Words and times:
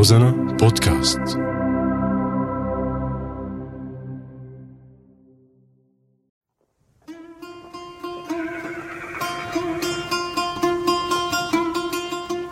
روزانا 0.00 0.30
بودكاست. 0.30 1.20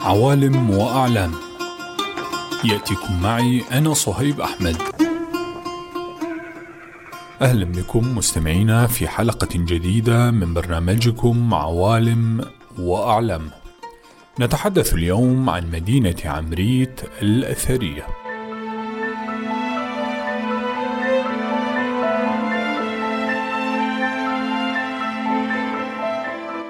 عوالم 0.00 0.70
وأعلام. 0.70 1.32
يأتيكم 2.64 3.22
معي 3.22 3.62
أنا 3.72 3.94
صهيب 3.94 4.40
أحمد. 4.40 4.76
أهلا 7.42 7.64
بكم 7.64 8.16
مستمعينا 8.16 8.86
في 8.86 9.08
حلقة 9.08 9.48
جديدة 9.54 10.30
من 10.30 10.54
برنامجكم 10.54 11.54
عوالم 11.54 12.44
وأعلام. 12.78 13.50
نتحدث 14.40 14.94
اليوم 14.94 15.50
عن 15.50 15.70
مدينة 15.70 16.14
عمريت 16.24 17.00
الأثرية. 17.22 18.06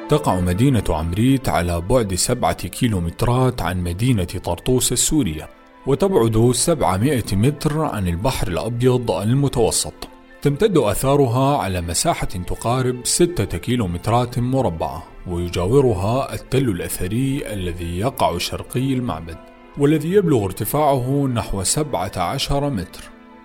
تقع 0.08 0.40
مدينة 0.40 0.84
عمريت 0.88 1.48
على 1.48 1.80
بعد 1.80 2.14
سبعة 2.14 2.68
كيلومترات 2.68 3.62
عن 3.62 3.82
مدينة 3.82 4.24
طرطوس 4.24 4.92
السورية 4.92 5.48
وتبعد 5.86 6.50
700 6.52 7.24
متر 7.32 7.80
عن 7.80 8.08
البحر 8.08 8.48
الأبيض 8.48 9.10
المتوسط. 9.10 10.17
تمتد 10.42 10.78
آثارها 10.78 11.56
على 11.56 11.80
مساحة 11.80 12.26
تقارب 12.26 13.00
ستة 13.04 13.58
كيلومترات 13.58 14.38
مربعة 14.38 15.02
ويجاورها 15.26 16.34
التل 16.34 16.68
الأثري 16.68 17.52
الذي 17.52 17.98
يقع 17.98 18.38
شرقي 18.38 18.92
المعبد 18.92 19.36
والذي 19.78 20.12
يبلغ 20.12 20.44
ارتفاعه 20.44 21.26
نحو 21.34 21.62
17 21.62 22.70
متر. 22.70 23.04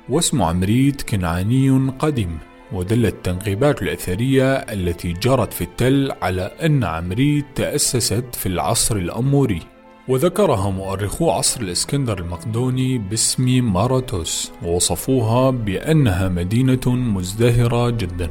واسم 0.10 0.42
عمريت 0.42 1.02
كنعاني 1.02 1.92
قديم 2.00 2.38
ودلت 2.72 3.14
التنقيبات 3.14 3.82
الأثرية 3.82 4.54
التي 4.54 5.14
جرت 5.14 5.54
في 5.54 5.64
التل 5.64 6.12
على 6.22 6.42
أن 6.42 6.84
عمريت 6.84 7.46
تأسست 7.56 8.36
في 8.36 8.46
العصر 8.46 8.96
الأموري. 8.96 9.62
وذكرها 10.08 10.70
مؤرخو 10.70 11.30
عصر 11.30 11.62
الإسكندر 11.62 12.20
المقدوني 12.20 12.98
باسم 12.98 13.74
ماراتوس 13.74 14.52
ووصفوها 14.64 15.50
بأنها 15.52 16.30
مدينة 16.30 16.88
مزدهرة 16.88 17.90
جدا 17.90 18.30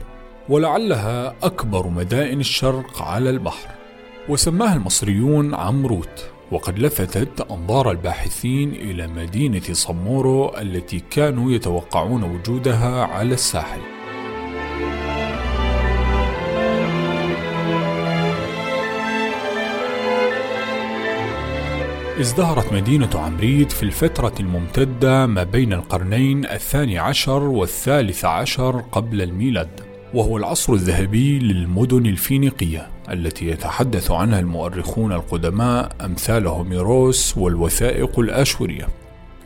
ولعلها 0.48 1.34
أكبر 1.42 1.88
مدائن 1.88 2.40
الشرق 2.40 3.02
على 3.02 3.30
البحر 3.30 3.68
وسماها 4.28 4.76
المصريون 4.76 5.54
عمروت 5.54 6.30
وقد 6.52 6.78
لفتت 6.78 7.40
أنظار 7.50 7.90
الباحثين 7.90 8.72
إلى 8.72 9.06
مدينة 9.06 9.72
صمورو 9.72 10.58
التي 10.58 11.02
كانوا 11.10 11.52
يتوقعون 11.52 12.22
وجودها 12.22 13.04
على 13.04 13.34
الساحل. 13.34 13.80
ازدهرت 22.22 22.72
مدينة 22.72 23.10
عمريت 23.14 23.72
في 23.72 23.82
الفترة 23.82 24.34
الممتدة 24.40 25.26
ما 25.26 25.44
بين 25.44 25.72
القرنين 25.72 26.44
الثاني 26.44 26.98
عشر 26.98 27.42
والثالث 27.42 28.24
عشر 28.24 28.84
قبل 28.92 29.22
الميلاد 29.22 29.68
وهو 30.14 30.36
العصر 30.36 30.72
الذهبي 30.72 31.38
للمدن 31.38 32.06
الفينيقية 32.06 32.88
التي 33.10 33.46
يتحدث 33.46 34.10
عنها 34.10 34.40
المؤرخون 34.40 35.12
القدماء 35.12 35.96
أمثال 36.04 36.46
هوميروس 36.46 37.38
والوثائق 37.38 38.18
الآشورية. 38.18 38.88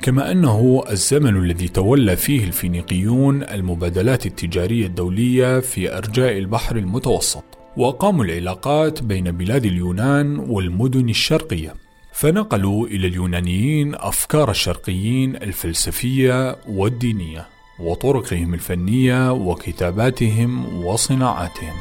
كما 0.03 0.33
أنه 0.33 0.83
الزمن 0.91 1.37
الذي 1.37 1.69
تولى 1.69 2.17
فيه 2.17 2.45
الفينيقيون 2.45 3.43
المبادلات 3.43 4.27
التجارية 4.27 4.87
الدولية 4.87 5.61
في 5.61 5.97
أرجاء 5.99 6.39
البحر 6.39 6.77
المتوسط 6.77 7.45
وأقاموا 7.77 8.25
العلاقات 8.25 9.03
بين 9.03 9.31
بلاد 9.31 9.65
اليونان 9.65 10.39
والمدن 10.39 11.09
الشرقية. 11.09 11.86
فنقلوا 12.19 12.87
إلى 12.87 13.06
اليونانيين 13.06 13.94
أفكار 13.94 14.50
الشرقيين 14.50 15.37
الفلسفية 15.37 16.56
والدينية 16.69 17.49
وطرقهم 17.78 18.54
الفنية 18.54 19.32
وكتاباتهم 19.32 20.84
وصناعاتهم. 20.84 21.75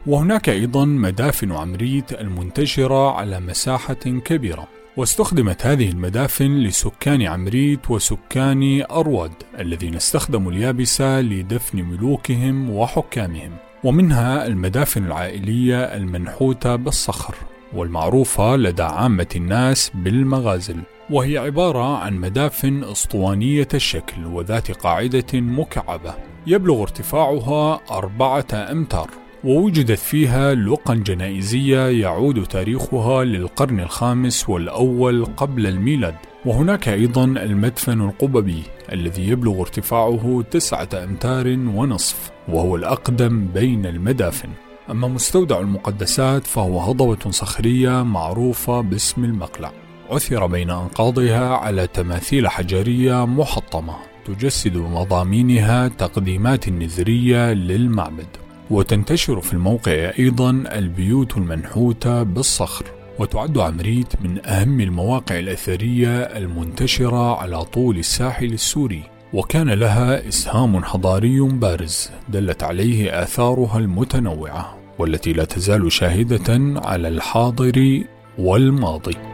وهناك 0.08 0.50
أيضا 0.50 0.86
مدافن 0.86 1.52
عمريت 1.52 2.14
المنتشرة 2.14 3.12
على 3.12 3.40
مساحة 3.40 3.94
كبيرة. 4.26 4.68
واستخدمت 4.98 5.66
هذه 5.66 5.90
المدافن 5.90 6.58
لسكان 6.58 7.22
عمريت 7.22 7.92
وسكان 7.92 8.84
أرواد 8.92 9.32
الذين 9.60 9.96
استخدموا 9.96 10.52
اليابسة 10.52 11.22
لدفن 11.22 11.82
ملوكهم 11.82 12.70
وحكامهم. 12.70 13.52
ومنها 13.84 14.48
المدافن 14.48 15.06
العائلية 15.06 15.84
المنحوتة 15.84 16.76
بالصخر 16.76 17.36
والمعروفة 17.74 18.56
لدى 18.56 18.84
عامة 18.84 19.28
الناس 19.36 19.92
بالمغازل. 19.96 20.78
وهي 21.12 21.38
عبارة 21.38 21.98
عن 21.98 22.18
مدافن 22.18 22.84
أسطوانية 22.84 23.68
الشكل 23.74 24.26
وذات 24.26 24.72
قاعدة 24.72 25.26
مكعبة. 25.34 26.14
يبلغ 26.48 26.82
ارتفاعها 26.82 27.80
أربعة 27.92 28.48
أمتار 28.54 29.10
ووجدت 29.44 30.00
فيها 30.00 30.54
لقا 30.54 30.96
جنائزية 30.96 31.88
يعود 31.88 32.44
تاريخها 32.44 33.24
للقرن 33.24 33.80
الخامس 33.80 34.50
والأول 34.50 35.26
قبل 35.26 35.68
الميلاد. 35.68 36.16
وهناك 36.46 36.90
أيضا 36.90 37.24
المدفن 37.24 38.02
القببي 38.02 38.64
الذي 38.92 39.28
يبلغ 39.28 39.62
ارتفاعه 39.62 40.44
تسعة 40.52 40.90
أمتار 40.94 41.48
ونصف 41.48 42.32
وهو 42.50 42.76
الأقدم 42.76 43.48
بين 43.48 43.86
المدافن. 43.86 44.50
أما 44.90 45.08
مستودع 45.08 45.60
المقدسات 45.60 46.48
فهو 46.48 46.80
هضبة 46.80 47.32
صخرية 47.32 48.04
معروفة 48.04 48.82
باسم 48.82 49.24
المقلع. 49.24 49.72
عثر 50.12 50.46
بين 50.46 50.70
أنقاضها 50.70 51.56
على 51.56 51.88
تماثيل 51.88 52.48
حجرية 52.48 53.26
محطمة 53.26 53.96
تجسد 54.26 54.78
مضامينها 54.78 55.88
تقديمات 55.88 56.70
نذرية 56.70 57.54
للمعبد. 57.54 58.28
وتنتشر 58.70 59.42
في 59.42 59.54
الموقع 59.54 60.12
أيضا 60.20 60.50
البيوت 60.50 61.38
المنحوتة 61.38 62.24
بالصخر 62.24 62.86
وتعد 63.20 63.58
عمريت 63.58 64.08
من 64.22 64.46
أهم 64.46 64.82
المواقع 64.82 65.40
الأثرية 65.40 66.20
المنتشرة 66.20 67.38
على 67.38 67.64
طول 67.66 67.98
الساحل 67.98 68.54
السوري. 68.54 69.04
وكان 69.34 69.70
لها 69.70 70.28
إسهام 70.28 70.84
حضاري 70.84 71.40
بارز 71.40 72.12
دلت 72.30 72.64
عليه 72.64 73.24
آثارها 73.24 73.78
المتنوعة 73.78 74.78
والتي 75.00 75.34
لا 75.34 75.46
تزال 75.46 75.92
شاهدة 75.92 76.80
على 76.86 77.08
الحاضر 77.08 78.04
والماضي. 78.38 79.31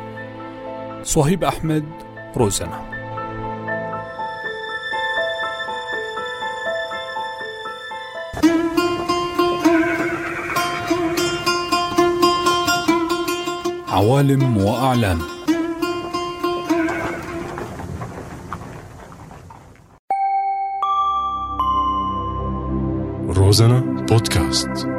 صهيب 1.08 1.44
أحمد 1.44 1.86
روزنا. 2.38 2.82
عوالم 13.88 14.58
وأعلام. 14.58 15.22
روزانا 23.30 23.80
بودكاست. 24.10 24.97